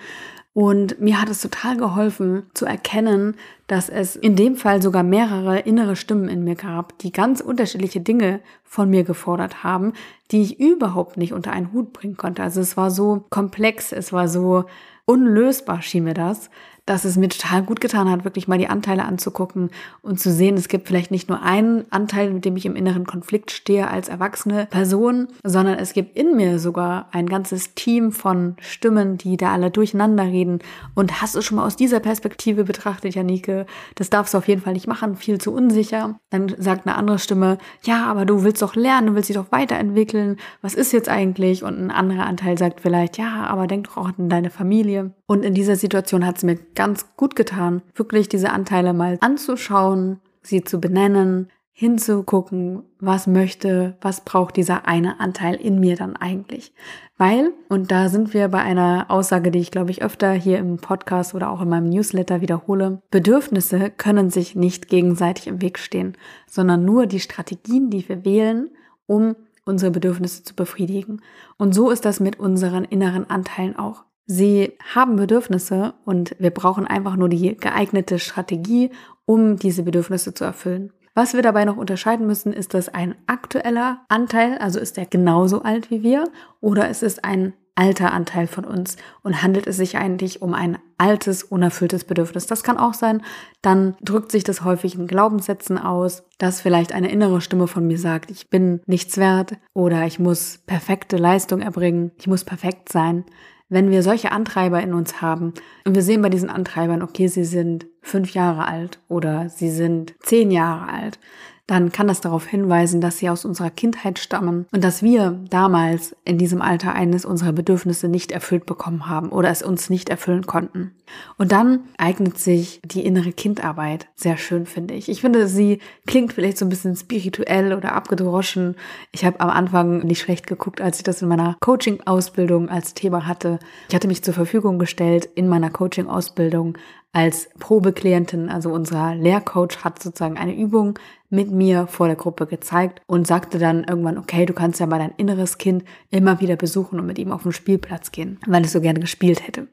Und 0.54 1.00
mir 1.00 1.20
hat 1.20 1.28
es 1.28 1.40
total 1.40 1.76
geholfen 1.76 2.44
zu 2.54 2.64
erkennen, 2.64 3.36
dass 3.66 3.88
es 3.88 4.16
in 4.16 4.36
dem 4.36 4.56
Fall 4.56 4.80
sogar 4.80 5.02
mehrere 5.02 5.58
innere 5.58 5.96
Stimmen 5.96 6.28
in 6.28 6.44
mir 6.44 6.54
gab, 6.54 6.96
die 7.00 7.12
ganz 7.12 7.40
unterschiedliche 7.40 8.00
Dinge 8.00 8.40
von 8.62 8.88
mir 8.88 9.04
gefordert 9.04 9.62
haben, 9.64 9.92
die 10.30 10.42
ich 10.42 10.60
überhaupt 10.60 11.16
nicht 11.16 11.32
unter 11.32 11.52
einen 11.52 11.72
Hut 11.72 11.92
bringen 11.92 12.16
konnte. 12.16 12.42
Also 12.42 12.60
es 12.60 12.76
war 12.76 12.90
so 12.90 13.24
komplex, 13.30 13.92
es 13.92 14.12
war 14.12 14.28
so 14.28 14.64
unlösbar, 15.06 15.82
schien 15.82 16.04
mir 16.04 16.14
das, 16.14 16.50
dass 16.86 17.06
es 17.06 17.16
mir 17.16 17.28
total 17.28 17.62
gut 17.62 17.80
getan 17.80 18.10
hat, 18.10 18.24
wirklich 18.24 18.46
mal 18.46 18.58
die 18.58 18.68
Anteile 18.68 19.04
anzugucken 19.04 19.70
und 20.02 20.20
zu 20.20 20.30
sehen, 20.30 20.56
es 20.56 20.68
gibt 20.68 20.86
vielleicht 20.86 21.10
nicht 21.10 21.30
nur 21.30 21.42
einen 21.42 21.90
Anteil, 21.90 22.30
mit 22.30 22.44
dem 22.44 22.56
ich 22.56 22.66
im 22.66 22.76
inneren 22.76 23.06
Konflikt 23.06 23.50
stehe 23.50 23.88
als 23.88 24.08
erwachsene 24.08 24.66
Person, 24.66 25.28
sondern 25.42 25.78
es 25.78 25.94
gibt 25.94 26.16
in 26.16 26.36
mir 26.36 26.58
sogar 26.58 27.08
ein 27.12 27.26
ganzes 27.26 27.74
Team 27.74 28.12
von 28.12 28.56
Stimmen, 28.60 29.16
die 29.16 29.38
da 29.38 29.52
alle 29.52 29.70
durcheinander 29.70 30.24
reden. 30.24 30.58
Und 30.94 31.22
hast 31.22 31.34
du 31.34 31.40
schon 31.40 31.56
mal 31.56 31.66
aus 31.66 31.76
dieser 31.76 32.00
Perspektive 32.00 32.64
betrachtet, 32.64 33.14
Janike? 33.14 33.64
Das 33.94 34.10
darfst 34.10 34.34
du 34.34 34.38
auf 34.38 34.48
jeden 34.48 34.60
Fall 34.60 34.74
nicht 34.74 34.86
machen, 34.86 35.16
viel 35.16 35.38
zu 35.38 35.54
unsicher. 35.54 36.18
Dann 36.28 36.54
sagt 36.58 36.86
eine 36.86 36.96
andere 36.96 37.18
Stimme, 37.18 37.56
ja, 37.84 38.04
aber 38.04 38.26
du 38.26 38.42
willst 38.42 38.60
doch 38.60 38.76
lernen, 38.76 39.06
du 39.06 39.14
willst 39.14 39.30
dich 39.30 39.36
doch 39.36 39.52
weiterentwickeln. 39.52 40.36
Was 40.60 40.74
ist 40.74 40.92
jetzt 40.92 41.08
eigentlich? 41.08 41.62
Und 41.62 41.78
ein 41.78 41.90
anderer 41.90 42.26
Anteil 42.26 42.58
sagt 42.58 42.80
vielleicht, 42.80 43.16
ja, 43.16 43.46
aber 43.46 43.66
denk 43.66 43.86
doch 43.86 43.96
auch 43.96 44.08
an 44.18 44.28
deine 44.28 44.50
Familie. 44.50 44.93
Und 45.26 45.44
in 45.44 45.54
dieser 45.54 45.76
Situation 45.76 46.26
hat 46.26 46.36
es 46.36 46.42
mir 46.42 46.56
ganz 46.74 47.16
gut 47.16 47.36
getan, 47.36 47.82
wirklich 47.94 48.28
diese 48.28 48.50
Anteile 48.50 48.92
mal 48.92 49.18
anzuschauen, 49.20 50.20
sie 50.42 50.62
zu 50.62 50.80
benennen, 50.80 51.48
hinzugucken, 51.76 52.84
was 53.00 53.26
möchte, 53.26 53.96
was 54.00 54.20
braucht 54.20 54.56
dieser 54.56 54.86
eine 54.86 55.18
Anteil 55.18 55.56
in 55.56 55.80
mir 55.80 55.96
dann 55.96 56.14
eigentlich. 56.14 56.72
Weil, 57.18 57.52
und 57.68 57.90
da 57.90 58.08
sind 58.08 58.32
wir 58.32 58.46
bei 58.48 58.60
einer 58.60 59.06
Aussage, 59.08 59.50
die 59.50 59.58
ich 59.58 59.72
glaube 59.72 59.90
ich 59.90 60.02
öfter 60.02 60.32
hier 60.32 60.58
im 60.58 60.76
Podcast 60.76 61.34
oder 61.34 61.50
auch 61.50 61.60
in 61.60 61.68
meinem 61.68 61.88
Newsletter 61.88 62.40
wiederhole, 62.40 63.02
Bedürfnisse 63.10 63.90
können 63.90 64.30
sich 64.30 64.54
nicht 64.54 64.88
gegenseitig 64.88 65.48
im 65.48 65.60
Weg 65.60 65.80
stehen, 65.80 66.16
sondern 66.48 66.84
nur 66.84 67.06
die 67.06 67.20
Strategien, 67.20 67.90
die 67.90 68.08
wir 68.08 68.24
wählen, 68.24 68.70
um 69.06 69.34
unsere 69.64 69.90
Bedürfnisse 69.90 70.44
zu 70.44 70.54
befriedigen. 70.54 71.22
Und 71.56 71.74
so 71.74 71.90
ist 71.90 72.04
das 72.04 72.20
mit 72.20 72.38
unseren 72.38 72.84
inneren 72.84 73.28
Anteilen 73.28 73.76
auch. 73.76 74.04
Sie 74.26 74.72
haben 74.94 75.16
Bedürfnisse 75.16 75.94
und 76.04 76.34
wir 76.38 76.50
brauchen 76.50 76.86
einfach 76.86 77.16
nur 77.16 77.28
die 77.28 77.56
geeignete 77.56 78.18
Strategie, 78.18 78.90
um 79.26 79.56
diese 79.56 79.82
Bedürfnisse 79.82 80.32
zu 80.32 80.44
erfüllen. 80.44 80.92
Was 81.14 81.34
wir 81.34 81.42
dabei 81.42 81.64
noch 81.64 81.76
unterscheiden 81.76 82.26
müssen, 82.26 82.52
ist 82.52 82.74
das 82.74 82.88
ein 82.88 83.14
aktueller 83.26 84.00
Anteil, 84.08 84.58
also 84.58 84.80
ist 84.80 84.98
er 84.98 85.06
genauso 85.06 85.62
alt 85.62 85.90
wie 85.90 86.02
wir, 86.02 86.24
oder 86.60 86.88
ist 86.88 87.02
es 87.02 87.22
ein 87.22 87.52
alter 87.76 88.12
Anteil 88.12 88.46
von 88.46 88.64
uns 88.64 88.96
und 89.22 89.42
handelt 89.42 89.66
es 89.66 89.76
sich 89.76 89.96
eigentlich 89.96 90.42
um 90.42 90.54
ein 90.54 90.78
altes, 90.96 91.42
unerfülltes 91.42 92.04
Bedürfnis. 92.04 92.46
Das 92.46 92.62
kann 92.62 92.78
auch 92.78 92.94
sein, 92.94 93.22
dann 93.62 93.96
drückt 94.00 94.30
sich 94.30 94.44
das 94.44 94.64
häufig 94.64 94.94
in 94.94 95.06
Glaubenssätzen 95.08 95.76
aus, 95.78 96.22
dass 96.38 96.60
vielleicht 96.60 96.92
eine 96.92 97.10
innere 97.10 97.40
Stimme 97.40 97.66
von 97.66 97.86
mir 97.86 97.98
sagt, 97.98 98.30
ich 98.30 98.48
bin 98.48 98.80
nichts 98.86 99.16
wert 99.18 99.54
oder 99.72 100.06
ich 100.06 100.18
muss 100.18 100.58
perfekte 100.66 101.16
Leistung 101.16 101.60
erbringen, 101.60 102.12
ich 102.16 102.28
muss 102.28 102.44
perfekt 102.44 102.90
sein 102.90 103.24
wenn 103.68 103.90
wir 103.90 104.02
solche 104.02 104.32
Antreiber 104.32 104.82
in 104.82 104.94
uns 104.94 105.20
haben 105.20 105.54
und 105.84 105.94
wir 105.94 106.02
sehen 106.02 106.22
bei 106.22 106.28
diesen 106.28 106.50
Antreibern, 106.50 107.02
okay, 107.02 107.28
sie 107.28 107.44
sind 107.44 107.86
fünf 108.02 108.34
Jahre 108.34 108.68
alt 108.68 109.00
oder 109.08 109.48
sie 109.48 109.70
sind 109.70 110.14
zehn 110.20 110.50
Jahre 110.50 110.88
alt, 110.92 111.18
dann 111.66 111.92
kann 111.92 112.08
das 112.08 112.20
darauf 112.20 112.46
hinweisen, 112.46 113.00
dass 113.00 113.18
sie 113.18 113.30
aus 113.30 113.46
unserer 113.46 113.70
Kindheit 113.70 114.18
stammen 114.18 114.66
und 114.70 114.84
dass 114.84 115.02
wir 115.02 115.40
damals 115.48 116.14
in 116.24 116.36
diesem 116.36 116.60
Alter 116.60 116.94
eines 116.94 117.24
unserer 117.24 117.52
Bedürfnisse 117.52 118.08
nicht 118.08 118.32
erfüllt 118.32 118.66
bekommen 118.66 119.08
haben 119.08 119.30
oder 119.30 119.48
es 119.48 119.62
uns 119.62 119.88
nicht 119.88 120.10
erfüllen 120.10 120.46
konnten. 120.46 120.94
Und 121.38 121.52
dann 121.52 121.80
eignet 121.96 122.38
sich 122.38 122.80
die 122.84 123.04
innere 123.04 123.32
Kindarbeit 123.32 124.08
sehr 124.14 124.36
schön, 124.36 124.66
finde 124.66 124.94
ich. 124.94 125.08
Ich 125.08 125.22
finde, 125.22 125.48
sie 125.48 125.78
klingt 126.06 126.34
vielleicht 126.34 126.58
so 126.58 126.66
ein 126.66 126.70
bisschen 126.70 126.96
spirituell 126.96 127.72
oder 127.72 127.92
abgedroschen. 127.92 128.76
Ich 129.12 129.24
habe 129.24 129.40
am 129.40 129.50
Anfang 129.50 130.00
nicht 130.00 130.20
schlecht 130.20 130.46
geguckt, 130.46 130.82
als 130.82 130.98
ich 130.98 131.04
das 131.04 131.22
in 131.22 131.28
meiner 131.28 131.56
Coaching-Ausbildung 131.60 132.68
als 132.68 132.92
Thema 132.92 133.26
hatte. 133.26 133.58
Ich 133.88 133.94
hatte 133.94 134.08
mich 134.08 134.22
zur 134.22 134.34
Verfügung 134.34 134.78
gestellt 134.78 135.28
in 135.34 135.48
meiner 135.48 135.70
Coaching-Ausbildung 135.70 136.76
als 137.14 137.48
Probeklientin, 137.60 138.48
also 138.48 138.72
unser 138.72 139.14
Lehrcoach 139.14 139.84
hat 139.84 140.02
sozusagen 140.02 140.36
eine 140.36 140.54
Übung 140.54 140.98
mit 141.30 141.50
mir 141.50 141.86
vor 141.86 142.08
der 142.08 142.16
Gruppe 142.16 142.46
gezeigt 142.46 143.00
und 143.06 143.26
sagte 143.26 143.58
dann 143.58 143.84
irgendwann, 143.84 144.18
okay, 144.18 144.46
du 144.46 144.52
kannst 144.52 144.80
ja 144.80 144.86
mal 144.86 144.98
dein 144.98 145.14
inneres 145.16 145.56
Kind 145.56 145.84
immer 146.10 146.40
wieder 146.40 146.56
besuchen 146.56 146.98
und 146.98 147.06
mit 147.06 147.18
ihm 147.18 147.30
auf 147.30 147.44
den 147.44 147.52
Spielplatz 147.52 148.10
gehen, 148.10 148.38
weil 148.46 148.64
es 148.64 148.72
so 148.72 148.80
gerne 148.80 148.98
gespielt 148.98 149.46
hätte 149.46 149.68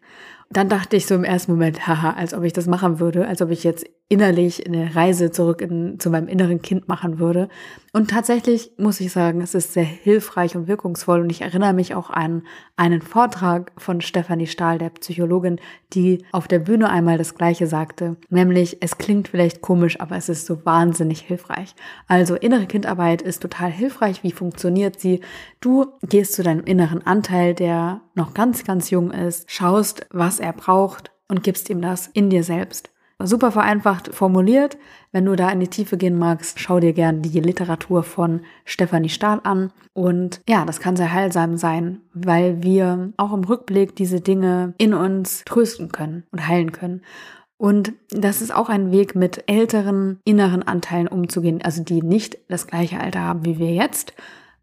dann 0.51 0.69
dachte 0.69 0.97
ich 0.97 1.05
so 1.05 1.15
im 1.15 1.23
ersten 1.23 1.53
Moment, 1.53 1.87
haha, 1.87 2.11
als 2.11 2.33
ob 2.33 2.43
ich 2.43 2.53
das 2.53 2.67
machen 2.67 2.99
würde, 2.99 3.27
als 3.27 3.41
ob 3.41 3.49
ich 3.49 3.63
jetzt 3.63 3.85
innerlich 4.09 4.67
eine 4.67 4.93
Reise 4.93 5.31
zurück 5.31 5.61
in, 5.61 5.97
zu 5.97 6.09
meinem 6.09 6.27
inneren 6.27 6.61
Kind 6.61 6.89
machen 6.89 7.17
würde. 7.17 7.47
Und 7.93 8.09
tatsächlich 8.09 8.71
muss 8.77 8.99
ich 8.99 9.13
sagen, 9.13 9.39
es 9.39 9.55
ist 9.55 9.71
sehr 9.71 9.85
hilfreich 9.85 10.57
und 10.57 10.67
wirkungsvoll. 10.67 11.21
Und 11.21 11.29
ich 11.29 11.41
erinnere 11.41 11.71
mich 11.71 11.95
auch 11.95 12.09
an 12.09 12.43
einen 12.75 13.01
Vortrag 13.01 13.71
von 13.77 14.01
Stefanie 14.01 14.47
Stahl, 14.47 14.79
der 14.79 14.89
Psychologin, 14.89 15.61
die 15.93 16.25
auf 16.33 16.49
der 16.49 16.59
Bühne 16.59 16.89
einmal 16.89 17.17
das 17.17 17.35
Gleiche 17.35 17.67
sagte. 17.67 18.17
Nämlich, 18.29 18.77
es 18.81 18.97
klingt 18.97 19.29
vielleicht 19.29 19.61
komisch, 19.61 20.01
aber 20.01 20.17
es 20.17 20.27
ist 20.27 20.45
so 20.45 20.65
wahnsinnig 20.65 21.21
hilfreich. 21.21 21.73
Also 22.09 22.35
innere 22.35 22.65
Kindarbeit 22.65 23.21
ist 23.21 23.41
total 23.41 23.71
hilfreich. 23.71 24.23
Wie 24.23 24.33
funktioniert 24.33 24.99
sie? 24.99 25.21
Du 25.61 25.85
gehst 26.03 26.33
zu 26.33 26.43
deinem 26.43 26.65
inneren 26.65 27.05
Anteil, 27.07 27.53
der 27.53 28.01
noch 28.15 28.33
ganz, 28.33 28.63
ganz 28.63 28.89
jung 28.89 29.11
ist, 29.11 29.49
schaust, 29.49 30.05
was 30.11 30.39
er 30.39 30.53
braucht 30.53 31.11
und 31.27 31.43
gibst 31.43 31.69
ihm 31.69 31.81
das 31.81 32.07
in 32.07 32.29
dir 32.29 32.43
selbst. 32.43 32.91
Super 33.23 33.51
vereinfacht 33.51 34.13
formuliert. 34.13 34.77
Wenn 35.11 35.25
du 35.25 35.35
da 35.35 35.49
in 35.49 35.59
die 35.59 35.67
Tiefe 35.67 35.97
gehen 35.97 36.17
magst, 36.17 36.59
schau 36.59 36.79
dir 36.79 36.93
gern 36.93 37.21
die 37.21 37.39
Literatur 37.39 38.03
von 38.03 38.41
Stefanie 38.65 39.09
Stahl 39.09 39.41
an. 39.43 39.71
Und 39.93 40.41
ja, 40.47 40.65
das 40.65 40.79
kann 40.79 40.95
sehr 40.95 41.13
heilsam 41.13 41.57
sein, 41.57 42.01
weil 42.13 42.63
wir 42.63 43.13
auch 43.17 43.33
im 43.33 43.43
Rückblick 43.43 43.95
diese 43.95 44.21
Dinge 44.21 44.73
in 44.77 44.93
uns 44.93 45.43
trösten 45.45 45.91
können 45.91 46.23
und 46.31 46.47
heilen 46.47 46.71
können. 46.71 47.01
Und 47.57 47.93
das 48.09 48.41
ist 48.41 48.53
auch 48.53 48.69
ein 48.69 48.91
Weg, 48.91 49.13
mit 49.13 49.43
älteren 49.47 50.19
inneren 50.25 50.63
Anteilen 50.63 51.07
umzugehen, 51.07 51.61
also 51.61 51.83
die 51.83 52.01
nicht 52.01 52.39
das 52.49 52.65
gleiche 52.65 52.99
Alter 52.99 53.21
haben 53.21 53.45
wie 53.45 53.59
wir 53.59 53.71
jetzt, 53.71 54.13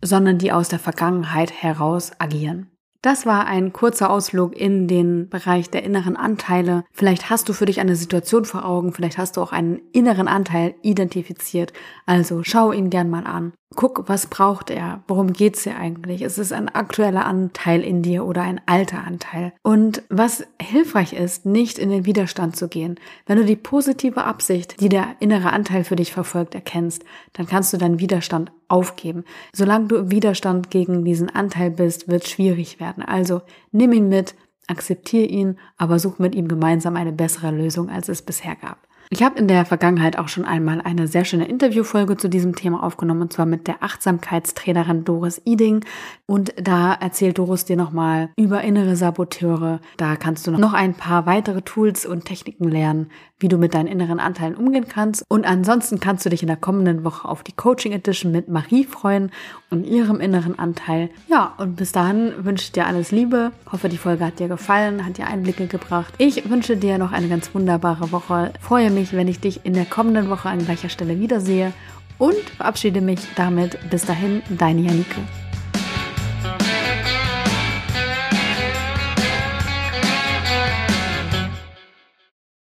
sondern 0.03 0.39
die 0.39 0.51
aus 0.51 0.69
der 0.69 0.81
Vergangenheit 0.81 1.53
heraus 1.53 2.13
agieren. 2.19 2.71
Das 3.01 3.27
war 3.27 3.47
ein 3.47 3.73
kurzer 3.73 4.11
Ausflug 4.11 4.57
in 4.57 4.89
den 4.89 5.29
Bereich 5.29 5.71
der 5.71 5.85
inneren 5.85 6.17
Anteile. 6.17 6.85
Vielleicht 6.93 7.31
hast 7.31 7.49
du 7.49 7.53
für 7.53 7.67
dich 7.67 7.79
eine 7.79 7.95
Situation 7.95 8.45
vor 8.45 8.65
Augen, 8.65 8.93
vielleicht 8.93 9.19
hast 9.19 9.37
du 9.37 9.41
auch 9.41 9.53
einen 9.53 9.81
inneren 9.93 10.27
Anteil 10.27 10.75
identifiziert. 10.83 11.73
Also 12.07 12.43
schau 12.43 12.73
ihn 12.73 12.91
gern 12.91 13.09
mal 13.09 13.25
an. 13.25 13.53
Guck, 13.77 14.09
was 14.09 14.27
braucht 14.27 14.71
er? 14.71 15.05
Worum 15.07 15.33
geht's 15.33 15.63
hier 15.63 15.77
eigentlich? 15.77 16.23
Ist 16.23 16.39
es 16.39 16.51
ein 16.51 16.69
aktueller 16.69 17.25
Anteil 17.25 17.83
in 17.83 18.03
dir 18.03 18.25
oder 18.25 18.43
ein 18.43 18.61
alter 18.67 19.05
Anteil? 19.07 19.53
Und 19.63 20.03
was 20.09 20.45
hilfreich 20.61 21.13
ist, 21.13 21.47
nicht 21.47 21.79
in 21.79 21.91
den 21.91 22.05
Widerstand 22.05 22.57
zu 22.57 22.67
gehen. 22.67 22.99
Wenn 23.27 23.39
du 23.39 23.45
die 23.45 23.57
positive 23.57 24.25
Absicht, 24.25 24.81
die 24.81 24.89
der 24.89 25.15
innere 25.21 25.53
Anteil 25.53 25.85
für 25.85 25.97
dich 25.97 26.13
verfolgt, 26.13 26.57
erkennst, 26.57 27.05
dann 27.35 27.47
kannst 27.47 27.73
du 27.73 27.77
deinen 27.77 28.01
Widerstand 28.01 28.51
aufgeben. 28.69 29.25
Solange 29.53 29.89
du 29.89 29.97
im 29.97 30.11
Widerstand 30.11 30.71
gegen 30.71 31.05
diesen 31.05 31.31
Anteil 31.31 31.71
bist, 31.71 32.09
wird 32.09 32.25
es 32.25 32.31
schwierig 32.31 32.81
werden. 32.81 33.03
Also 33.03 33.43
nimm 33.73 33.93
ihn 33.93 34.09
mit, 34.09 34.35
akzeptiere 34.67 35.27
ihn, 35.27 35.59
aber 35.77 35.99
such 35.99 36.19
mit 36.19 36.35
ihm 36.35 36.49
gemeinsam 36.49 36.97
eine 36.97 37.13
bessere 37.13 37.51
Lösung, 37.51 37.91
als 37.91 38.09
es 38.09 38.23
bisher 38.23 38.57
gab. 38.57 38.88
Ich 39.11 39.23
habe 39.23 39.39
in 39.39 39.49
der 39.49 39.65
Vergangenheit 39.65 40.19
auch 40.19 40.29
schon 40.29 40.45
einmal 40.45 40.83
eine 40.83 41.09
sehr 41.09 41.25
schöne 41.25 41.49
Interviewfolge 41.49 42.19
zu 42.19 42.29
diesem 42.29 42.55
Thema 42.55 42.83
aufgenommen, 42.83 43.23
und 43.23 43.33
zwar 43.33 43.47
mit 43.47 43.67
der 43.67 43.83
Achtsamkeitstrainerin 43.83 45.05
Doris 45.05 45.41
Iding. 45.47 45.85
Und 46.27 46.53
da 46.61 46.93
erzählt 46.93 47.39
Doris 47.39 47.65
dir 47.65 47.77
nochmal 47.77 48.29
über 48.37 48.61
innere 48.61 48.97
Saboteure. 48.97 49.81
Da 49.97 50.17
kannst 50.17 50.47
du 50.47 50.51
noch 50.51 50.75
ein 50.75 50.93
paar 50.93 51.25
weitere 51.25 51.63
Tools 51.63 52.05
und 52.05 52.27
Techniken 52.27 52.69
lernen, 52.69 53.11
wie 53.39 53.49
du 53.49 53.57
mit 53.57 53.73
deinen 53.73 53.87
inneren 53.87 54.21
Anteilen 54.21 54.57
umgehen 54.57 54.87
kannst. 54.89 55.25
Und 55.29 55.47
ansonsten 55.47 56.01
kannst 56.01 56.27
du 56.27 56.31
dich 56.31 56.43
in 56.43 56.49
der 56.49 56.57
kommenden 56.57 57.03
Woche 57.05 57.27
auf 57.27 57.43
die 57.43 57.53
Coaching 57.53 57.93
Edition 57.93 58.31
mit 58.31 58.49
Marie 58.49 58.85
freuen 58.85 59.31
und 59.71 59.85
ihrem 59.85 60.21
inneren 60.21 60.59
Anteil. 60.59 61.11
Ja, 61.29 61.55
und 61.59 61.77
bis 61.77 61.93
dahin 61.93 62.33
wünsche 62.45 62.65
ich 62.65 62.73
dir 62.73 62.87
alles 62.87 63.11
Liebe. 63.11 63.53
Hoffe, 63.71 63.89
die 63.89 63.99
Folge 63.99 64.25
hat 64.25 64.39
dir 64.39 64.49
gefallen, 64.49 65.05
hat 65.05 65.19
dir 65.19 65.27
Einblicke 65.27 65.67
gebracht. 65.67 66.15
Ich 66.19 66.49
wünsche 66.49 66.77
dir 66.77 66.99
noch 66.99 67.13
eine 67.13 67.29
ganz 67.29 67.55
wunderbare 67.55 68.13
Woche. 68.13 68.53
Freue 68.61 68.91
mich, 68.91 69.13
wenn 69.13 69.29
ich 69.29 69.41
dich 69.41 69.65
in 69.65 69.75
der 69.75 69.85
kommenden 69.85 70.31
Woche 70.31 70.49
an 70.49 70.65
gleicher 70.65 70.89
Stelle 70.89 71.21
wiedersehe 71.21 71.73
und 72.19 72.39
verabschiede 72.57 73.01
mich 73.01 73.21
damit. 73.37 73.79
Bis 73.91 74.05
dahin, 74.05 74.43
deine 74.49 74.83
Janike. 74.83 75.21